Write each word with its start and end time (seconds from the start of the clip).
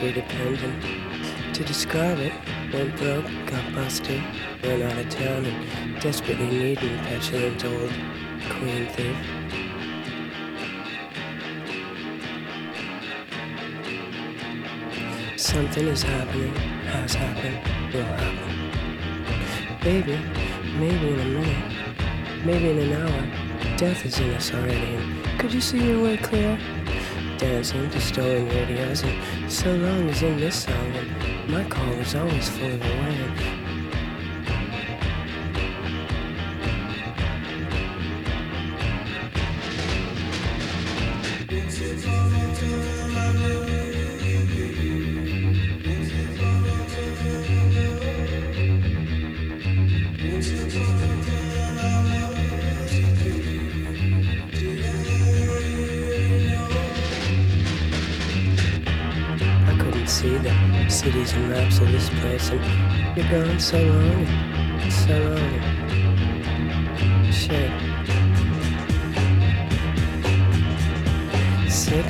which 0.00 0.14
dependent. 0.14 1.54
to 1.54 1.62
describe 1.64 2.18
it, 2.18 2.32
went 2.72 2.96
broke, 2.96 3.26
got 3.44 3.74
busted, 3.74 4.22
ran 4.62 4.80
out 4.82 4.96
of 4.96 5.08
town, 5.10 5.44
and 5.44 6.00
desperately 6.00 6.46
needing 6.46 6.98
petulant 7.00 7.62
old 7.64 7.92
queen 8.48 8.86
thief. 8.88 9.16
Something 15.36 15.88
is 15.88 16.02
happening, 16.02 16.54
has 16.86 17.14
happened, 17.14 17.92
will 17.92 18.02
happen. 18.02 18.48
Baby, 19.82 20.18
maybe 20.78 21.08
in 21.08 21.20
a 21.20 21.24
minute, 21.24 22.46
maybe 22.46 22.70
in 22.70 22.78
an 22.78 22.92
hour, 23.02 23.76
death 23.76 24.06
is 24.06 24.18
in 24.18 24.30
us 24.30 24.54
already. 24.54 24.98
Could 25.38 25.52
you 25.52 25.60
see 25.60 25.86
your 25.86 26.02
way 26.02 26.16
clear? 26.16 26.58
Dancing 27.42 27.90
stolen 27.98 28.48
radios, 28.50 29.02
and 29.02 29.50
so 29.50 29.74
long 29.74 30.08
as 30.08 30.22
in 30.22 30.38
this 30.38 30.62
song, 30.62 30.92
and 30.94 31.50
my 31.50 31.64
call 31.64 31.92
is 31.94 32.14
always 32.14 32.48
full 32.48 32.70
of 32.70 32.80
away. 32.80 33.61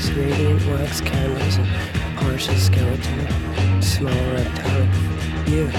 Six 0.02 0.16
radiant 0.16 0.66
wax 0.66 1.00
candles 1.00 1.58
and 1.58 2.16
partial 2.16 2.56
skeleton, 2.56 3.80
small 3.80 4.12
reptile. 4.32 4.88
You, 5.46 5.70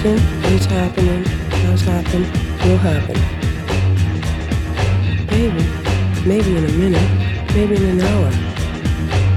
Something 0.00 0.54
is 0.54 0.64
happening, 0.64 1.24
has 1.24 1.82
happened, 1.82 2.24
will 2.64 2.78
happen. 2.78 3.20
Maybe, 5.26 5.62
maybe 6.26 6.56
in 6.56 6.64
a 6.64 6.72
minute, 6.72 7.54
maybe 7.54 7.76
in 7.76 7.84
an 7.84 8.00
hour. 8.00 8.30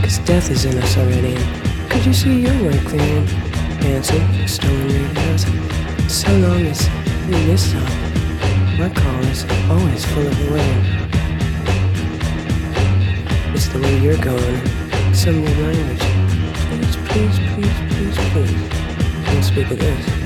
Cause 0.01 0.19
death 0.19 0.49
is 0.49 0.63
in 0.63 0.77
us 0.77 0.95
already. 0.95 1.35
And 1.35 1.91
could 1.91 2.05
you 2.05 2.13
see 2.13 2.43
your 2.43 2.53
way 2.63 2.79
clearing? 2.79 3.25
Dancing, 3.81 4.47
stolen 4.47 4.87
radios. 4.87 5.43
So 6.07 6.31
long 6.37 6.65
as 6.65 6.87
in 7.25 7.45
this 7.45 7.69
song, 7.69 7.83
my 8.79 8.87
call 8.87 9.19
is 9.25 9.43
always 9.69 10.05
full 10.05 10.25
of 10.25 10.49
rain. 10.49 10.81
It's 13.53 13.67
the 13.67 13.79
way 13.81 13.99
you're 13.99 14.15
going, 14.15 14.65
some 15.13 15.41
new 15.43 15.55
language. 15.61 15.99
Please, 16.71 16.95
please, 17.09 17.37
please, 17.51 17.77
please, 17.91 18.17
please. 18.31 19.25
Don't 19.25 19.43
speak 19.43 19.69
of 19.69 19.77
this. 19.77 20.22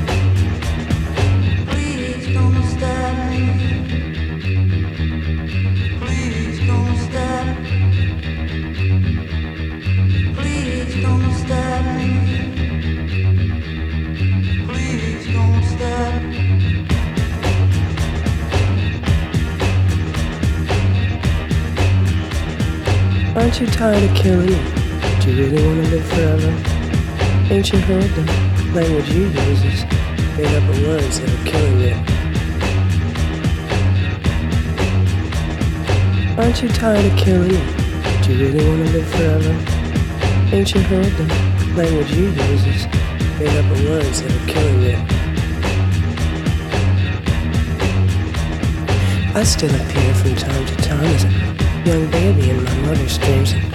Aren't 23.37 23.59
you 23.61 23.67
tired 23.67 24.03
of 24.03 24.15
killing? 24.15 24.47
Do 25.21 25.31
you 25.31 25.45
really 25.45 25.67
want 25.67 25.85
to 25.85 25.91
live 25.91 26.05
forever? 26.07 27.53
Ain't 27.53 27.71
you 27.71 27.79
heard 27.79 28.09
the 28.09 28.23
language 28.73 29.09
you 29.11 29.27
use 29.27 29.63
is 29.63 29.83
made 30.35 30.53
up 30.55 30.69
of 30.69 30.81
words 30.87 31.19
that 31.21 31.29
are 31.29 31.45
killing 31.45 31.79
you? 31.79 32.06
Aren't 36.37 36.61
you 36.61 36.69
tired 36.69 37.03
of 37.03 37.17
killing? 37.17 37.49
Do 38.21 38.31
you 38.31 38.45
really 38.45 38.69
want 38.69 38.85
to 38.85 38.93
live 38.93 39.09
forever? 39.09 40.55
Ain't 40.55 40.71
you 40.71 40.81
heard 40.81 41.11
the 41.13 41.23
language 41.75 42.11
you 42.11 42.25
use 42.25 42.63
is 42.67 42.85
made 43.39 43.57
up 43.57 43.65
of 43.71 43.83
words 43.89 44.21
that 44.21 44.31
are 44.31 44.47
killing 44.47 44.81
you? 44.83 44.97
I 49.33 49.43
still 49.43 49.73
appear 49.73 50.13
from 50.13 50.35
time 50.35 50.65
to 50.67 50.75
time 50.75 51.05
as 51.05 51.23
a 51.23 51.29
young 51.89 52.11
baby 52.11 52.51
in 52.51 52.63
my 52.63 52.75
mother's 52.81 53.17
dreams. 53.17 53.66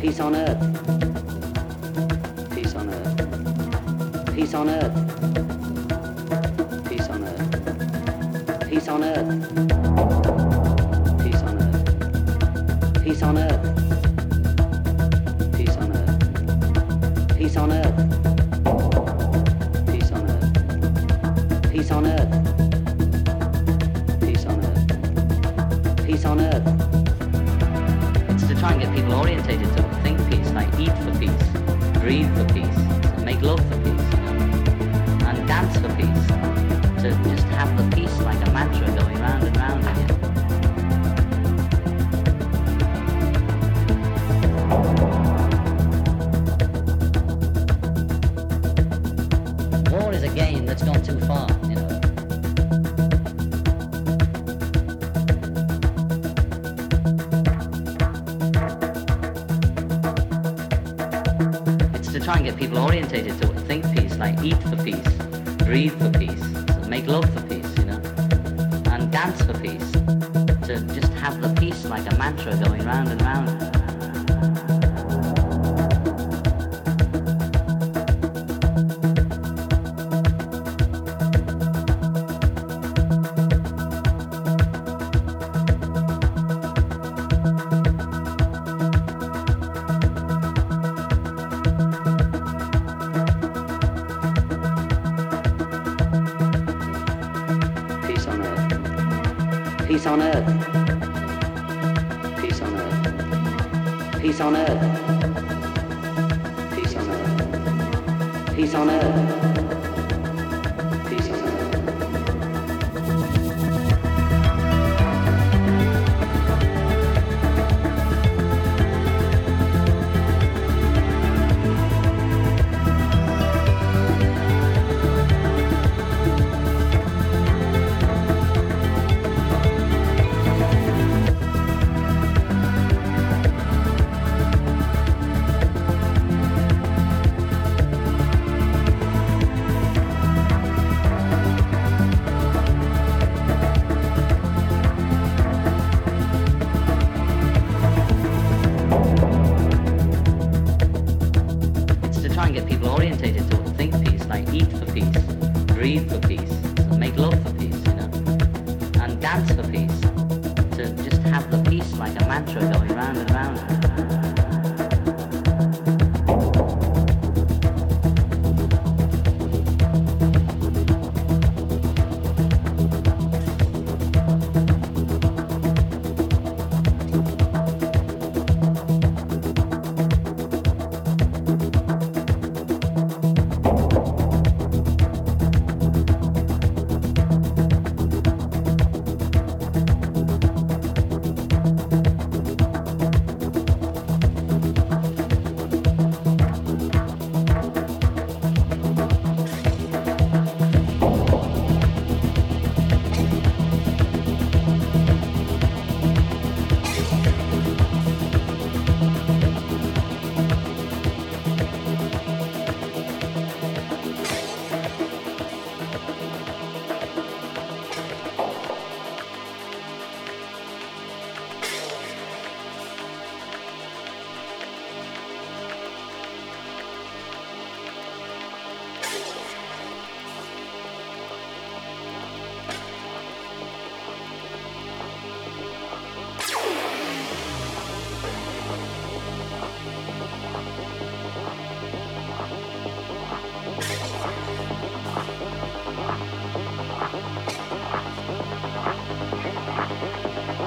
Peace 0.00 0.18
on 0.18 0.34
earth. 0.34 0.58
Peace 2.54 2.74
on 2.74 2.88
earth. 2.88 4.34
Peace 4.34 4.54
on 4.54 4.70
earth. 4.70 4.94
Peace 6.88 7.10
on 7.10 7.22
earth. 7.22 8.66
Peace 8.66 8.88
on 8.88 9.04
earth. 9.04 9.28
Peace 11.22 11.42
on 11.42 11.58
earth. 11.58 13.04
Peace 13.04 13.22
on 13.22 13.36
earth. 13.36 13.99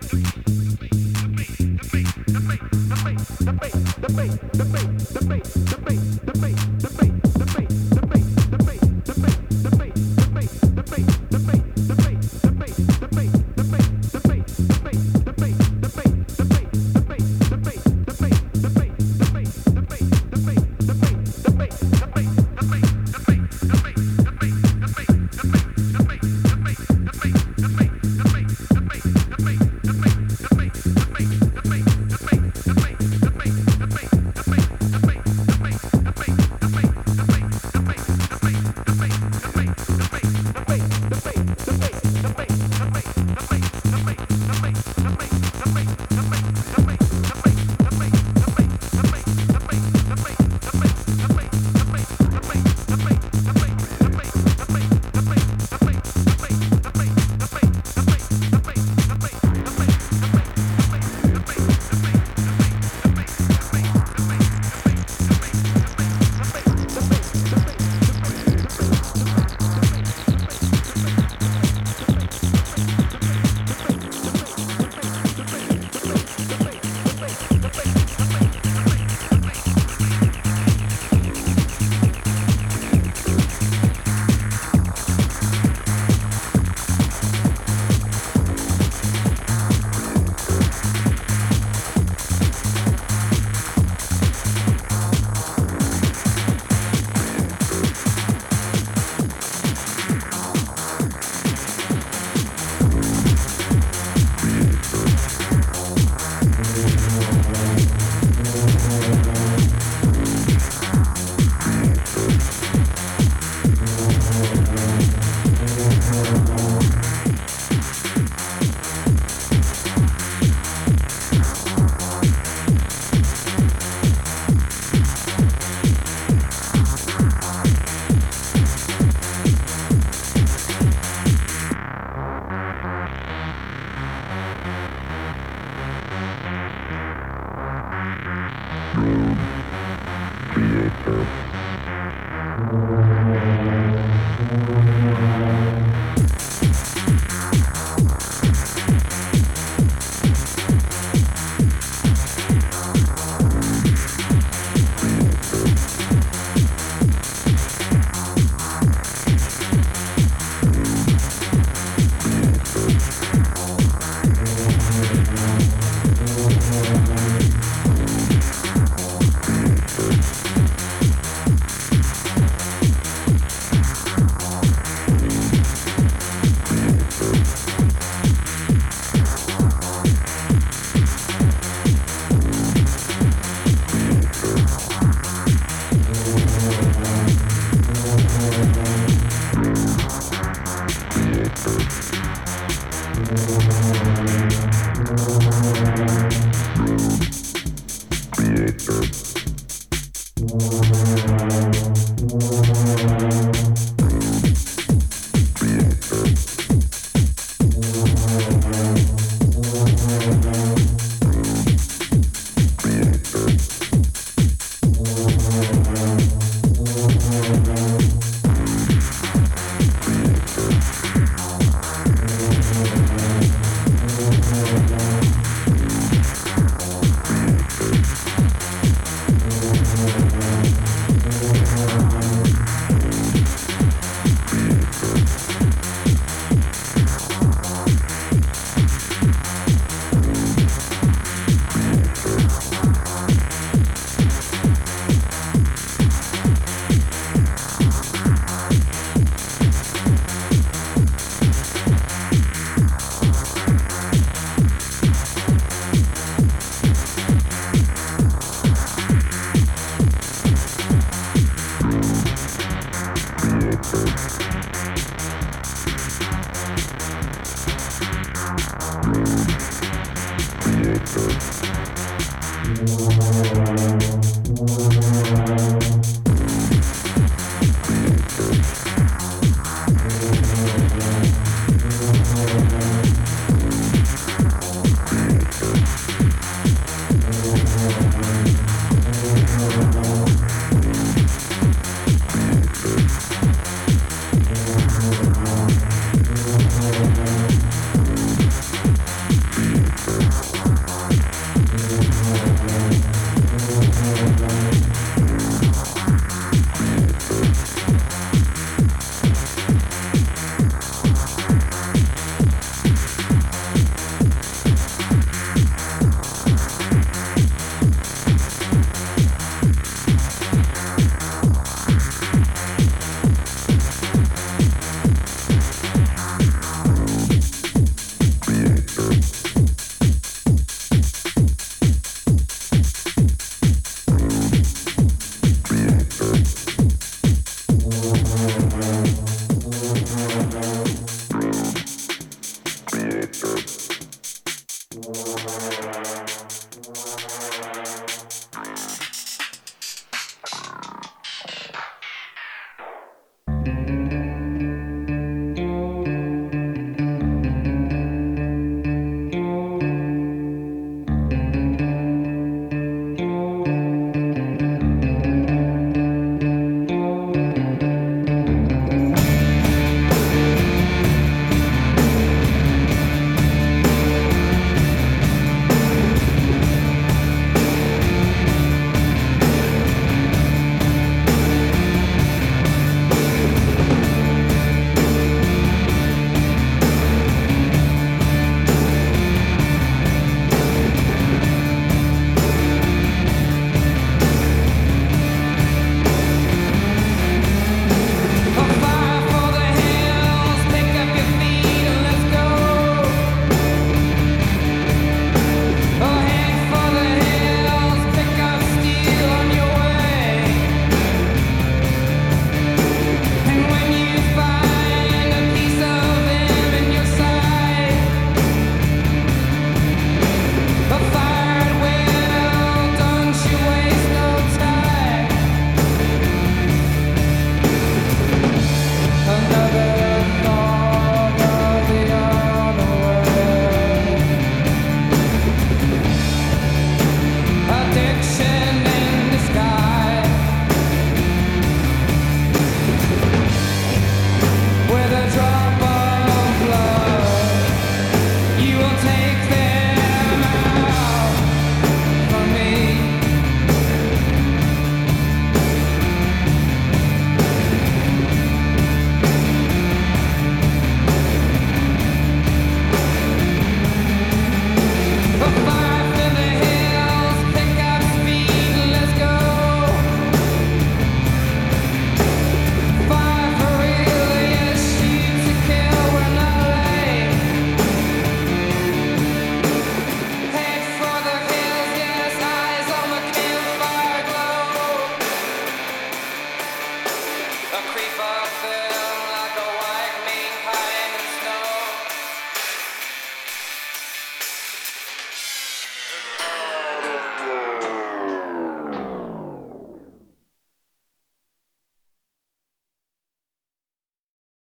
the 0.00 0.16
bass, 1.36 2.74
the 2.88 3.02
bass, 3.02 3.28
the 3.38 3.52
bass, 3.52 4.38
the 4.52 4.64
bass, 4.64 5.00
the 5.12 5.24
bass, 5.24 5.54
the 5.54 5.78
bass, 5.78 5.99